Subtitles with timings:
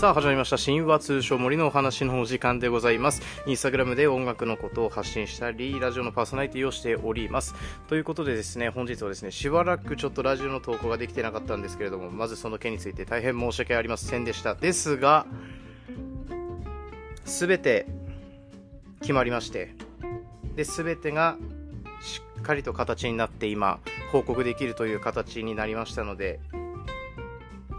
[0.00, 0.56] さあ始まりました。
[0.56, 3.20] 神話通称森のお話のお時間でございます。
[3.44, 7.54] インスタグラムで音楽のことを発信したりラジオのパーソナリティをしております。
[7.86, 14.54] ということでですね本日はですねしばらくちょっとラジオの投稿ができてなかったんですけれどもまずその件について大変申し訳ありませんでした。
[14.54, 15.26] ですが
[17.26, 17.84] 全て
[19.02, 19.74] 決まりまして
[20.56, 21.36] で全てが
[22.00, 23.80] しっかりと形になって今
[24.12, 26.40] 報告できるという形になりましたので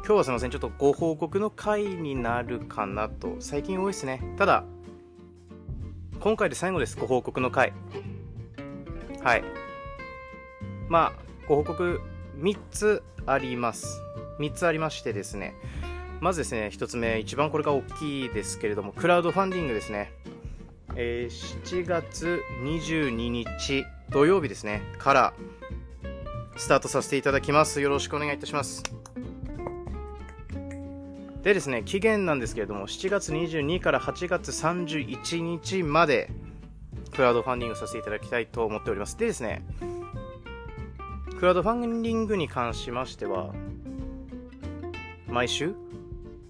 [0.03, 3.35] 今日はすいません、ちょっとご報告の回になるかなと。
[3.39, 4.19] 最近多いですね。
[4.35, 4.63] ただ、
[6.19, 7.71] 今回で最後です、ご報告の回。
[9.23, 9.43] はい。
[10.89, 12.01] まあ、ご報告
[12.39, 14.01] 3つあります。
[14.39, 15.53] 3つありましてですね。
[16.19, 20.13] まずですね、1つ目、一番これが大きいですけれども、クラウドファンディングですね。
[20.95, 25.33] えー、7月22日土曜日ですね、から
[26.57, 27.81] スタートさせていただきます。
[27.81, 29.00] よろしくお願いいたします。
[31.43, 36.29] でですね、期限なんですけれども、7月22から8月31日まで、
[37.15, 39.17] クラウドファンディングさせていただきたいと思っております。
[39.17, 39.65] でですね、
[41.39, 43.53] クラウドファンディングに関しましては、
[45.27, 45.73] 毎週？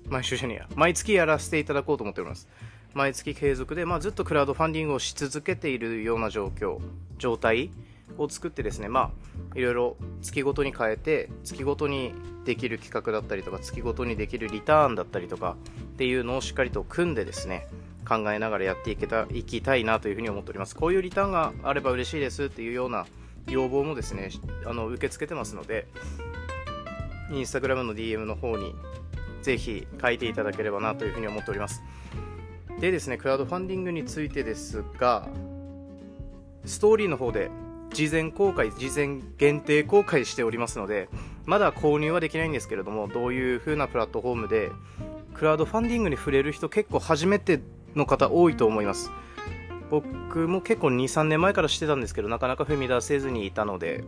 [0.09, 0.67] 毎週じゃねえや。
[0.75, 2.49] 毎月やらせていただこうと思っております。
[2.93, 6.79] 毎月継続で、まあ、ずっとクラウドファンディングをし続けているような状況、
[7.17, 7.71] 状態
[8.17, 9.11] を作ってですね、ま
[9.55, 12.13] あ、いろいろ月ごとに変えて、月ごとに
[12.45, 15.55] できる企画だったりとか、月ごとにできるリターンだったりとか
[15.93, 17.67] っていうのをしっかりと組んでですね、
[18.07, 20.75] 考えながらやっていけたいきたいなというふうに思っております。
[20.75, 23.05] こういうリターンがあれば嬉しいですっていうような
[23.47, 24.29] 要望もですね、
[24.65, 25.87] あの受け付けてますので、
[27.31, 28.75] インスタグラムの DM の方に
[29.41, 31.81] ぜひ書いていただければなというふうに思っております。
[32.79, 35.27] でですね、クラウドファンディングについてですが、
[36.65, 37.49] ストーリーの方で
[37.93, 41.09] 事前公開、事前限定公開しておりますので、
[41.45, 44.71] まだ購入はできないんですけれども、どういう風なプラットフォームで、
[45.33, 47.61] クラウドファンディングに触れる人結構初めて
[47.95, 49.11] の方多いと思います。
[49.89, 54.03] 僕も結構2、3年前からしてたんですけど、なかなか踏み出せずにいたので、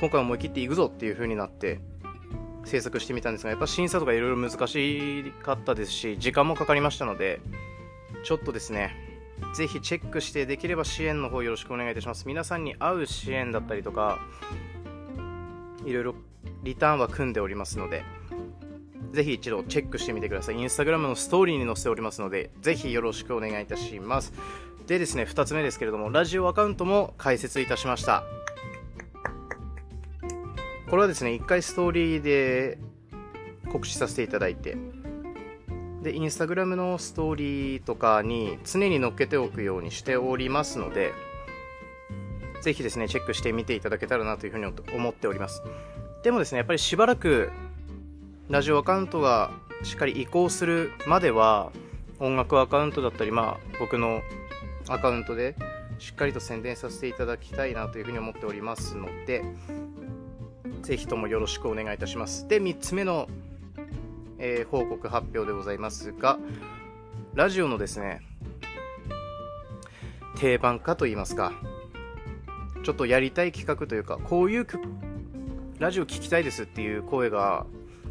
[0.00, 1.80] 今回思い切っていくぞっていう風になって、
[2.64, 7.40] 制作してみたんですが、やっぱ審査とかいろいろ難しかったですし、時間もかかりましたので、
[8.24, 9.11] ちょっとですね、
[9.54, 12.26] ぜひチェックしてできれば支援の方よろしくお願いいたします。
[12.26, 14.18] 皆さんに合う支援だったりとか
[15.84, 16.14] いろいろ
[16.62, 18.04] リターンは組んでおりますので
[19.12, 20.56] ぜひ一度チェックしてみてください。
[20.56, 24.32] インスタグラムのストーリーに載せておりますのでぜひよろしくお願いいたします。
[24.86, 28.24] でですね2つ目ですけれどもラジオアカウントも開設いたしました。
[30.88, 32.78] これはですね1回ストーリーで
[33.70, 34.76] 告知させていただいて
[36.02, 41.12] で、インスタグラムのストーリーとかに常に載っけておくようにしておりますので、
[42.62, 45.62] ぜひですね、チェックしてみていただけたらなというふうに思っております。
[46.24, 47.50] でもですね、やっぱりしばらく
[48.50, 49.52] ラジオアカウントが
[49.84, 51.72] しっかり移行するまでは、
[52.18, 54.22] 音楽アカウントだったり、まあ、僕の
[54.88, 55.56] アカウントで
[55.98, 59.44] しっかりと宣伝させていただきたいなというふうに思っておりますので、
[60.82, 62.48] ぜひともよろしくお願いいたします。
[62.48, 63.28] で、3つ目の
[64.44, 66.38] えー、報告発表でございますが、
[67.34, 68.20] ラジオのですね、
[70.36, 71.52] 定番化といいますか、
[72.82, 74.66] ちょっとやりたい企画というか、こういう
[75.78, 77.66] ラジオ聞きたいですっていう声が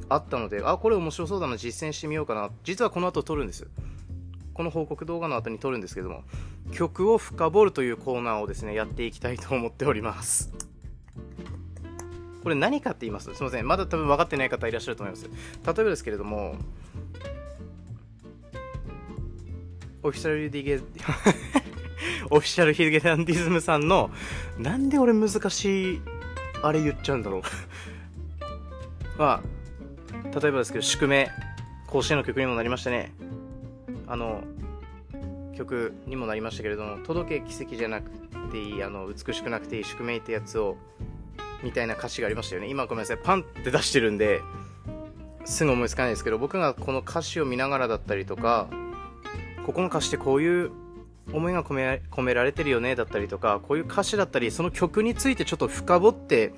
[0.08, 2.50] あったので、あ、これ面白そうだな、実践してみようかな。
[2.64, 3.68] 実はこの後撮るんです。
[4.54, 6.24] この報告動画の後に撮るんですけども、
[6.72, 10.71] 曲を深掘るというコーナーをですね、やっていきたいと思っております。
[12.44, 13.34] これ何かって言います？
[13.34, 13.68] すいません。
[13.68, 15.26] まだ多分分かってない方いらっしゃると思います。
[15.26, 15.34] 例え
[15.66, 16.56] ばですけれども、
[20.04, 20.80] オフィシャルディゲ、
[22.32, 24.10] オフィシャルヒゲダンディズムさんの、
[24.58, 26.02] なんで俺難しい、
[26.64, 27.42] あれ言っちゃうんだろう
[29.20, 29.44] ま
[30.34, 31.30] あ、例えばですけど、宿命、
[31.88, 33.14] 甲子園の曲にもなりましたね。
[34.08, 34.44] あの、
[35.56, 38.10] 曲にもなりましたけれども、届け奇跡じゃなく
[38.52, 40.78] ていい、あの、美しくなくていい宿命ってやつを、
[41.64, 42.68] みたいな歌詞がありましたよね。
[42.68, 43.18] 今ごめんなさい。
[43.22, 44.42] パンって出してるんで、
[45.46, 48.68] すぐ思いつかないですけど、僕がこの歌詞を見ながらだったりとか、
[49.66, 50.72] ここの歌詞ってこういう
[51.34, 56.54] 思いが込め込められてるよねだったりとか、こういう歌詞だったり、その曲についてちょっと深掘って、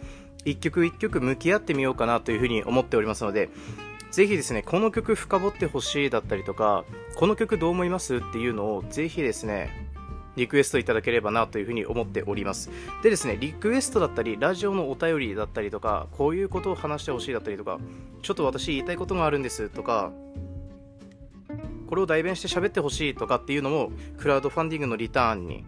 [0.45, 3.50] 一曲一曲向き合ってみようかなというふうに思っておりますので、
[4.11, 6.85] ぜひですね、この曲深掘ってほしいだったりとか、
[7.15, 9.92] この曲どう思いますっていうのをぜひですね、
[10.35, 12.69] リクエストいただければなというふうに思っております。
[13.01, 17.80] でですね、リクエストだったり、ラジオのお便りだったりとか、こういうことを話してほしいだったりとか、
[18.21, 20.12] ちょっと私言いたいことがあるんですとか、
[21.88, 25.63] これを代弁して喋ってほしいとかっていうのも、クラウドファンディングのリターンに、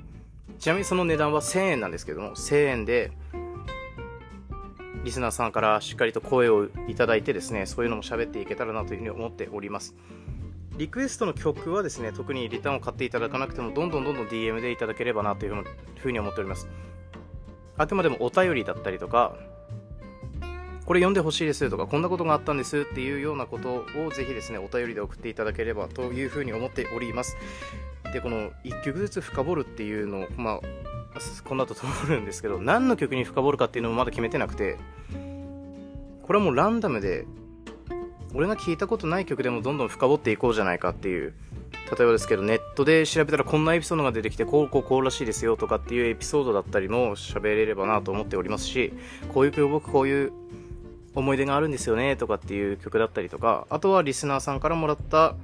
[0.57, 3.11] ちなみにその値段は1000円なんですけども、1000円で、
[5.03, 9.93] リスナーさんからしっかりと声をいただいてですね、そういうのも喋っていけたらなというふうに思っております。
[10.77, 15.63] リクエストの曲はですね、特にリターンを買っていただかなくても、どんどんどんどん DM でいただければなという
[15.97, 16.67] ふうに思っております。
[17.77, 19.35] あくまでもお便りだったりとか、
[20.85, 27.37] これ読んでほしいですとか、こんなことがあったんですっていうようなことをぜひですね、お便りで送っていただければというふうに思っております。
[28.13, 30.59] で、この1曲ずつ深掘るっていうのを、まあ、
[31.43, 34.77] この後通るんですけど、何の曲に深掘るかっていうのもまだ決めてなくて、
[36.21, 37.25] これはもうランダムで、
[38.35, 41.33] 俺が聴いたことない曲でもどんどん深掘っていこうじゃないかっていう、
[41.97, 48.91] 例えばですけど、ネットで調べたらこんなエピソードが出てきて、こうこうこうらしいですよとかっていうエピソードだったりも喋れればなと思っておりますし、
[49.33, 50.33] こういう曲僕こういう
[51.15, 55.35] 思い出があるんですよねとかっていう曲だったりとか、あとはリスナーさんからもらった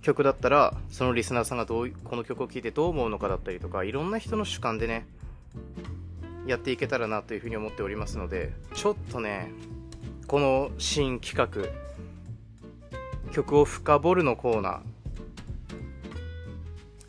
[0.00, 5.06] 曲だったら、そのリスナーさんがどうこの曲を聴いてどう思うのかだったりとか、いろんな人の主観でね、
[6.46, 9.52] やっていけたらなというふうに思っておりますので、ちょっとね、
[10.32, 11.68] この新企画、
[13.32, 14.80] 曲を深掘るのコーナー、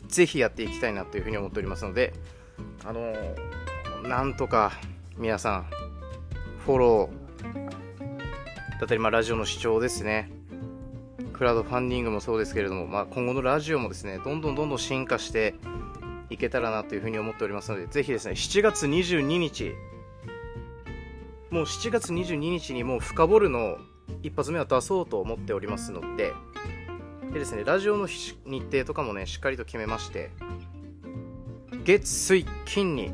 [0.08, 2.12] ぜひやっていきたいなというふうに思っておりますので、
[2.84, 3.14] あの
[4.06, 4.72] なんとか
[5.16, 5.66] 皆さん、
[6.66, 7.64] フォロー、
[8.78, 10.30] だったり、まあ、ラジオの視聴ですね。
[11.32, 15.54] クラウドファンディングもそうですけれども、まあ、今後のラジオもですね、どんどんどんどん進化して
[16.28, 19.72] いけたらなというふうに思っておりますので、ぜひですね、7月22日、
[21.54, 23.78] もう7月22日にもう深掘るのを
[24.24, 26.32] 一発目は出そうと思っておりますので、
[27.32, 30.32] でですね、ラジオの日程とかもね、しっかりと決めまして、
[31.84, 33.12] 月、水、金に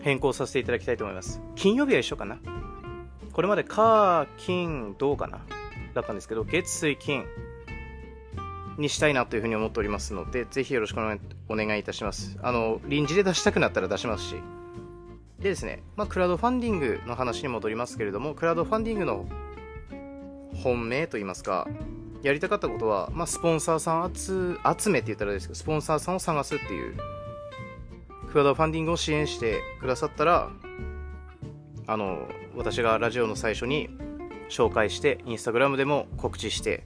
[0.00, 1.40] 変更させていただきたいと思います。
[1.56, 2.38] 金曜日は一緒かな？
[3.32, 5.40] これまで火、金、銅かな？
[5.92, 7.24] だったんですけど、月、水、金、
[8.78, 11.00] にしたいなというふうに思っておりますので、ぜひよろしく
[11.48, 12.38] お願いいたします。
[12.42, 14.36] あの、臨時で出したくなったら出しますし。
[15.42, 19.26] でですね、まあ、クラウドファンディングの話に戻りますけれども、クラウドファンディングの
[20.62, 21.66] 本命といいますか、
[22.22, 26.96] やりたかったことは、まあ、スポンサーさん集集めって言ったらですけど、スポンサーさんを探すっていう、
[28.30, 30.50] クラウドファンディングを支援してくださったら、
[31.88, 33.90] あの、私がラジオの最初に
[34.48, 36.84] 紹介して、インスタグラムでも告知して、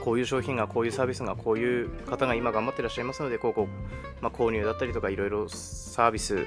[0.00, 6.44] こういう商品が、こういうサービスが、こういう方が今頑張ってらっしゃいますので、こうこう、まあ、購入だったりとか、いろいろサービス、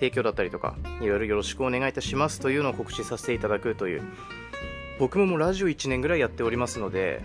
[0.00, 4.02] 提供だったりとか、いろいろよろしくお願いいたしますというのを告知させていただくという、
[4.98, 7.22] 僕ももうラジオ1年ぐらいやっておりますので、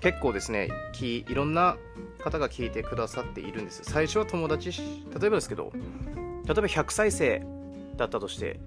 [0.00, 0.68] 結構ですね、
[1.00, 1.78] いろんな
[2.22, 3.82] 方が聞いてくださっているんです。
[3.84, 4.70] 最初は友達、
[5.18, 5.72] 例えばですけど、
[6.44, 7.42] 例えば100再生
[7.96, 8.60] だったとして、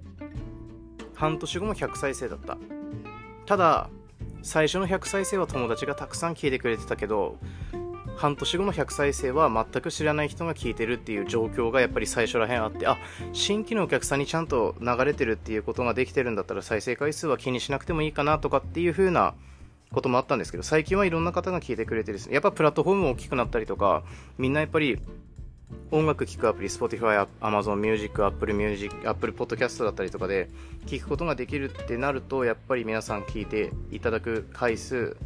[1.14, 2.58] 半年後も100再生だった。
[3.46, 3.88] ただ、
[4.42, 7.36] 最初の100再生は友達がたくさん聞いてくれてたけど
[8.20, 12.98] 半年後の100再生は全く知らない人が聞いてるっていう状況がやっぱり最初らへんあってあ
[13.32, 19.32] 新規のお客さんにちゃんと流れてるっていうことができてるんだったら再生回数は気にしなくてもいいかなとかっていう風な
[19.90, 24.02] こともあったんですけど最近はいろんな方が聞いてくれてですねやっぱプラットフォーム大きくなったりとか
[24.36, 25.00] みんなやっぱり
[25.90, 30.50] 音楽聴くアプリ、Spotify、Amazon Music、Apple Music、Apple Podcast だったりとかで
[30.86, 35.16] 聴くことができるってなると、やっぱり皆さん聴いていただく回数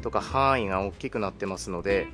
[0.00, 2.08] とか範囲が大きくなってますので、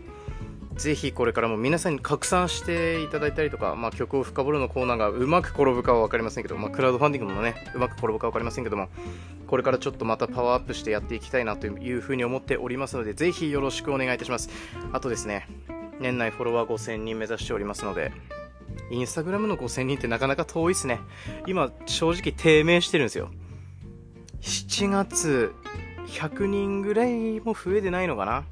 [0.77, 8.89] ぜひこれからも皆さんに拡散していただいたりとか、まあ、曲を深掘るのコーナーがうまく転ぶかは分かりませんけど、まあ、クラウドファンディングもね、うまく転ぶか分かりませんけども、
[9.46, 14.51] これからちょっとまたパワーアップしてやっていきたいなというふうに思っておりますので、ぜひよろしくお願いいたします。
[14.93, 15.49] あとですね、
[15.99, 18.13] 年内フォロワー5000人目指しておりますので、
[18.91, 21.01] インスタグラムの5000人ってなかなか遠いですね。
[21.46, 23.31] 今、正直低迷してるんですよ。
[24.43, 25.55] 7月、
[26.06, 28.41] 100人ぐらいも増えてないのかな？
[28.41, 28.44] っ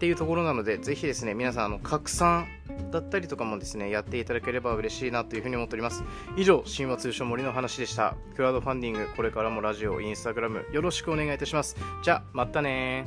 [0.00, 2.46] ていうところなので、ぜひですね、皆さん、あの、拡散
[2.92, 6.04] だったりとかもですね、やっていただければ嬉しいなというふうに思っております。
[6.36, 8.14] 以上、神話通称森の話でした。
[8.36, 11.76] クラウドファンディング、これからもラジオ、インスタグラム、よろしくお願いいたします。
[12.04, 13.06] じゃあ、またね